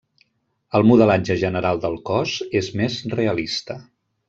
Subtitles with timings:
[0.79, 3.79] El modelatge general del cos és més realista.